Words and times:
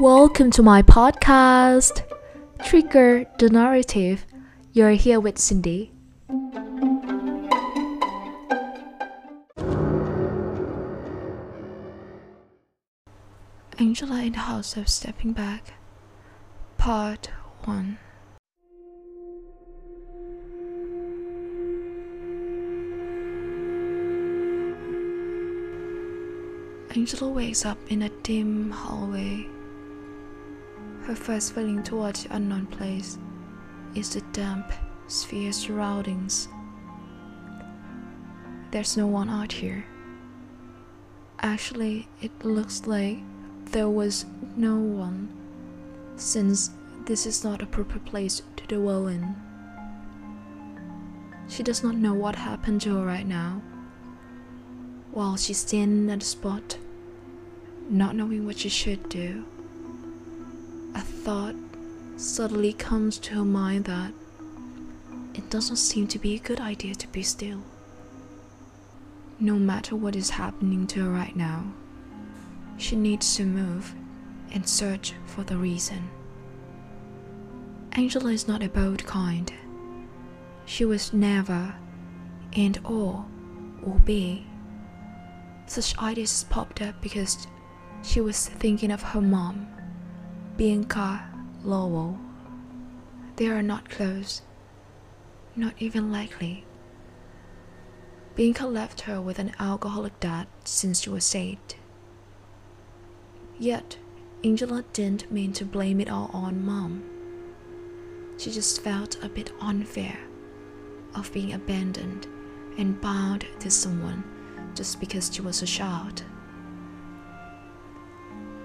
Welcome 0.00 0.50
to 0.50 0.62
my 0.62 0.82
podcast, 0.82 2.02
Trigger 2.62 3.24
the 3.38 3.48
Narrative. 3.48 4.26
You're 4.74 4.90
here 4.90 5.18
with 5.20 5.36
Cindi. 5.36 5.88
Angela 13.78 14.20
in 14.20 14.32
the 14.32 14.38
House 14.40 14.76
of 14.76 14.86
Stepping 14.90 15.32
Back, 15.32 15.72
Part 16.76 17.30
1. 17.64 17.98
Angela 26.90 27.30
wakes 27.30 27.64
up 27.64 27.78
in 27.88 28.02
a 28.02 28.10
dim 28.22 28.70
hallway. 28.70 29.55
Her 31.06 31.14
first 31.14 31.54
feeling 31.54 31.84
towards 31.84 32.24
the 32.24 32.34
unknown 32.34 32.66
place 32.66 33.16
is 33.94 34.12
the 34.12 34.22
damp 34.32 34.72
sphere 35.06 35.52
surroundings. 35.52 36.48
There's 38.72 38.96
no 38.96 39.06
one 39.06 39.30
out 39.30 39.52
here. 39.52 39.84
Actually, 41.38 42.08
it 42.20 42.44
looks 42.44 42.88
like 42.88 43.18
there 43.66 43.88
was 43.88 44.26
no 44.56 44.74
one, 44.74 45.28
since 46.16 46.70
this 47.04 47.24
is 47.24 47.44
not 47.44 47.62
a 47.62 47.66
proper 47.66 48.00
place 48.00 48.42
to 48.56 48.66
dwell 48.66 49.06
in. 49.06 49.36
She 51.46 51.62
does 51.62 51.84
not 51.84 51.94
know 51.94 52.14
what 52.14 52.34
happened 52.34 52.80
to 52.80 52.96
her 52.96 53.06
right 53.06 53.28
now. 53.28 53.62
While 55.12 55.36
she's 55.36 55.58
standing 55.58 56.10
at 56.10 56.18
the 56.18 56.26
spot, 56.26 56.78
not 57.88 58.16
knowing 58.16 58.44
what 58.44 58.58
she 58.58 58.68
should 58.68 59.08
do, 59.08 59.44
a 60.96 61.00
thought 61.00 61.54
suddenly 62.16 62.72
comes 62.72 63.18
to 63.18 63.34
her 63.34 63.44
mind 63.44 63.84
that 63.84 64.12
it 65.34 65.50
doesn't 65.50 65.76
seem 65.76 66.06
to 66.06 66.18
be 66.18 66.34
a 66.34 66.38
good 66.38 66.58
idea 66.58 66.94
to 66.94 67.06
be 67.08 67.22
still. 67.22 67.60
No 69.38 69.56
matter 69.56 69.94
what 69.94 70.16
is 70.16 70.30
happening 70.30 70.86
to 70.86 71.04
her 71.04 71.10
right 71.10 71.36
now, 71.36 71.64
she 72.78 72.96
needs 72.96 73.36
to 73.36 73.44
move 73.44 73.94
and 74.52 74.66
search 74.66 75.12
for 75.26 75.44
the 75.44 75.58
reason. 75.58 76.08
Angela 77.92 78.30
is 78.32 78.48
not 78.48 78.62
a 78.62 78.68
bold 78.70 79.04
kind. 79.04 79.52
She 80.64 80.86
was 80.86 81.12
never 81.12 81.74
and 82.54 82.78
or 82.84 83.26
will 83.82 83.98
be. 83.98 84.46
Such 85.66 85.98
ideas 85.98 86.46
popped 86.48 86.80
up 86.80 87.02
because 87.02 87.46
she 88.02 88.22
was 88.22 88.48
thinking 88.48 88.90
of 88.90 89.02
her 89.02 89.20
mom, 89.20 89.75
Bianca 90.56 91.22
Lowell. 91.64 92.18
They 93.36 93.48
are 93.48 93.60
not 93.60 93.90
close, 93.90 94.40
not 95.54 95.74
even 95.78 96.10
likely. 96.10 96.64
Bianca 98.34 98.66
left 98.66 99.02
her 99.02 99.20
with 99.20 99.38
an 99.38 99.52
alcoholic 99.60 100.18
dad 100.18 100.46
since 100.64 101.02
she 101.02 101.10
was 101.10 101.34
eight. 101.34 101.76
Yet, 103.58 103.98
Angela 104.44 104.82
didn't 104.94 105.30
mean 105.30 105.52
to 105.54 105.66
blame 105.66 106.00
it 106.00 106.08
all 106.08 106.30
on 106.32 106.64
mom. 106.64 107.04
She 108.38 108.50
just 108.50 108.80
felt 108.80 109.22
a 109.22 109.28
bit 109.28 109.52
unfair 109.60 110.18
of 111.14 111.32
being 111.34 111.52
abandoned 111.52 112.26
and 112.78 112.98
bound 112.98 113.46
to 113.60 113.70
someone 113.70 114.24
just 114.74 115.00
because 115.00 115.30
she 115.34 115.42
was 115.42 115.60
a 115.60 115.66
child. 115.66 116.22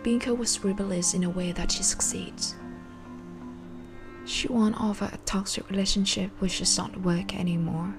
Bianca 0.03 0.33
was 0.33 0.63
rebellious 0.63 1.13
in 1.13 1.23
a 1.23 1.29
way 1.29 1.51
that 1.51 1.71
she 1.71 1.83
succeeds. 1.83 2.55
She 4.25 4.47
won 4.47 4.73
over 4.75 5.05
a 5.05 5.17
toxic 5.25 5.69
relationship 5.69 6.31
which 6.39 6.59
does 6.59 6.77
not 6.77 7.01
work 7.01 7.35
anymore, 7.35 7.93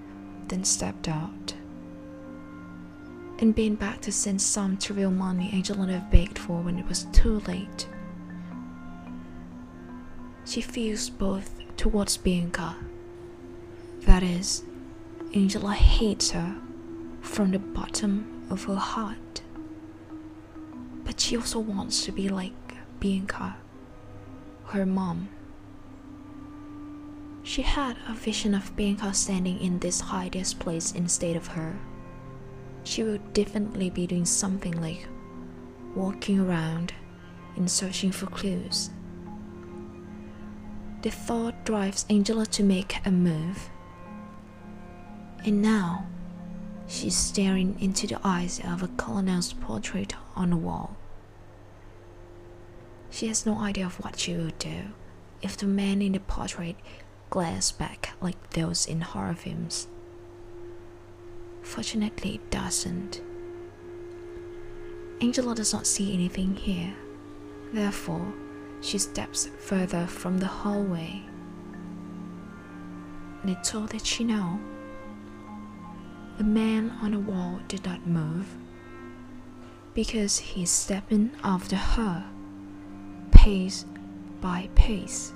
then 0.48 0.64
stepped 0.64 1.08
out. 1.08 1.54
And 3.38 3.54
being 3.54 3.74
back 3.76 4.00
to 4.02 4.12
send 4.12 4.41
some 4.41 4.76
trivial 4.76 5.10
money 5.10 5.50
Angela 5.52 5.86
have 5.86 6.10
begged 6.10 6.38
for 6.38 6.60
when 6.60 6.78
it 6.78 6.86
was 6.86 7.04
too 7.12 7.41
late. 7.41 7.88
She 10.44 10.60
feels 10.60 11.08
both 11.08 11.60
towards 11.76 12.16
Bianca. 12.16 12.76
That 14.02 14.22
is, 14.22 14.64
Angela 15.34 15.72
hates 15.72 16.32
her 16.32 16.56
from 17.20 17.52
the 17.52 17.58
bottom 17.58 18.44
of 18.50 18.64
her 18.64 18.74
heart. 18.76 19.16
But 21.04 21.20
she 21.20 21.36
also 21.36 21.58
wants 21.58 22.04
to 22.04 22.12
be 22.12 22.28
like 22.28 22.52
Bianca, 23.00 23.56
her 24.66 24.86
mom. 24.86 25.28
She 27.42 27.62
had 27.62 27.96
a 28.08 28.14
vision 28.14 28.54
of 28.54 28.74
Bianca 28.76 29.12
standing 29.12 29.60
in 29.60 29.78
this 29.78 30.00
highest 30.00 30.60
place 30.60 30.92
instead 30.92 31.36
of 31.36 31.48
her. 31.48 31.78
She 32.84 33.02
would 33.02 33.32
definitely 33.32 33.91
be 33.91 34.06
doing 34.06 34.24
something 34.24 34.80
like 34.80 35.06
walking 35.94 36.41
around 36.41 36.94
and 37.56 37.70
searching 37.70 38.12
for 38.12 38.26
clues. 38.26 38.91
The 41.02 41.10
thought 41.10 41.64
drives 41.64 42.06
Angela 42.08 42.46
to 42.46 42.62
make 42.62 42.96
a 43.04 43.10
move. 43.10 43.68
And 45.44 45.60
now, 45.60 46.06
she's 46.92 47.16
staring 47.16 47.75
into 47.80 48.06
the 48.06 48.20
eyes 48.22 48.60
of 48.64 48.82
a 48.82 48.88
colonel's 48.88 49.54
portrait 49.54 50.14
on 50.36 50.50
the 50.50 50.56
wall. 50.56 50.94
She 53.10 53.28
has 53.28 53.47
no 53.47 53.58
idea 53.58 53.86
of 53.86 53.98
what 54.04 54.19
she 54.19 54.36
would 54.36 54.58
do 54.58 54.88
if 55.41 55.56
the 55.56 55.66
man 55.66 56.03
in 56.03 56.12
the 56.12 56.20
portrait 56.20 56.76
glares 57.30 57.72
back 57.72 58.10
like 58.20 58.50
those 58.50 58.84
in 58.86 59.00
horror 59.00 59.34
films. 59.34 59.88
Fortunately, 61.62 62.34
it 62.34 62.50
doesn't. 62.50 63.22
Angela 65.22 65.54
does 65.54 65.72
not 65.72 65.86
see 65.86 66.12
anything 66.12 66.56
here. 66.56 66.94
Therefore, 67.72 68.34
she 68.82 68.98
steps 68.98 69.48
further 69.60 70.06
from 70.06 70.38
the 70.38 70.47
hallway. 70.47 71.22
Little 73.44 73.86
did 73.86 74.04
she 74.04 74.24
know, 74.24 74.60
the 76.42 76.48
man 76.48 76.91
on 77.00 77.12
the 77.12 77.20
wall 77.20 77.60
did 77.69 77.84
not 77.84 78.04
move 78.04 78.48
because 79.94 80.41
he's 80.41 80.72
stepping 80.72 81.30
after 81.44 81.76
her, 81.76 82.25
pace 83.30 83.86
by 84.41 84.69
pace. 84.75 85.32